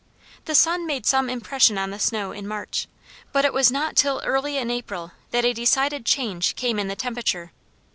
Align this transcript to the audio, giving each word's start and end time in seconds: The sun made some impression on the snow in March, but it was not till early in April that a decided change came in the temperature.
The 0.45 0.55
sun 0.55 0.87
made 0.87 1.05
some 1.05 1.29
impression 1.29 1.77
on 1.77 1.91
the 1.91 1.99
snow 1.99 2.31
in 2.31 2.47
March, 2.47 2.87
but 3.31 3.45
it 3.45 3.53
was 3.53 3.69
not 3.71 3.95
till 3.95 4.19
early 4.25 4.57
in 4.57 4.71
April 4.71 5.11
that 5.29 5.45
a 5.45 5.53
decided 5.53 6.07
change 6.07 6.55
came 6.55 6.79
in 6.79 6.87
the 6.87 6.95
temperature. 6.95 7.51